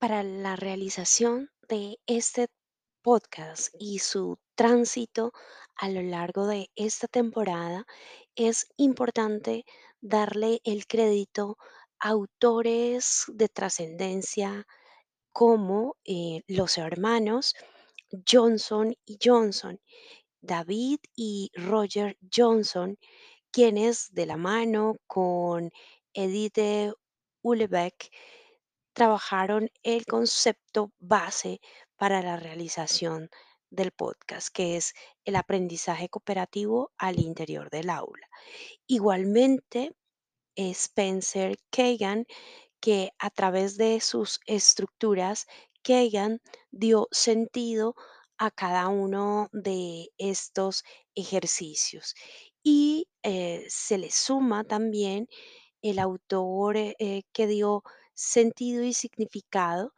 [0.00, 2.46] Para la realización de este
[3.02, 5.34] podcast y su tránsito
[5.76, 7.84] a lo largo de esta temporada,
[8.34, 9.66] es importante
[10.00, 11.58] darle el crédito
[11.98, 14.66] a autores de trascendencia
[15.34, 17.54] como eh, los hermanos
[18.26, 19.82] Johnson y Johnson,
[20.40, 22.96] David y Roger Johnson,
[23.50, 25.70] quienes de la mano con
[26.14, 26.94] Edith
[27.42, 28.10] Ulebeck
[29.00, 31.62] trabajaron el concepto base
[31.96, 33.30] para la realización
[33.70, 34.92] del podcast, que es
[35.24, 38.28] el aprendizaje cooperativo al interior del aula.
[38.86, 39.96] Igualmente,
[40.54, 42.26] Spencer Kagan,
[42.78, 45.46] que a través de sus estructuras,
[45.82, 47.94] Kagan dio sentido
[48.36, 50.84] a cada uno de estos
[51.14, 52.14] ejercicios.
[52.62, 55.26] Y eh, se le suma también
[55.80, 57.82] el autor eh, eh, que dio
[58.20, 59.92] sentido y significado,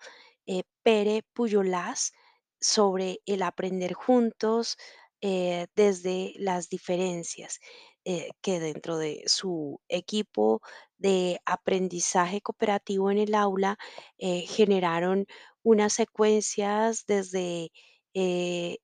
[0.47, 2.13] eh, Pere Pujolás,
[2.61, 4.77] sobre el aprender juntos
[5.21, 7.59] eh, desde las diferencias,
[8.05, 10.61] eh, que dentro de su equipo
[10.99, 13.77] de aprendizaje cooperativo en el aula
[14.19, 15.27] generaron
[15.65, 17.73] unas secuencias desde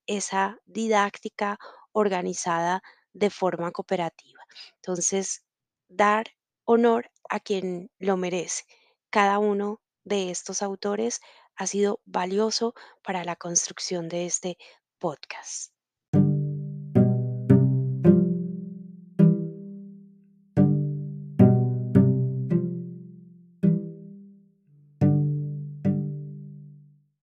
[0.06, 1.58] esa didáctica
[1.92, 4.40] organizada de forma cooperativa.
[4.76, 5.44] Entonces,
[5.88, 6.26] dar
[6.64, 8.64] honor a quien lo merece.
[9.10, 11.20] Cada uno de estos autores
[11.56, 14.58] ha sido valioso para la construcción de este
[14.98, 15.77] podcast.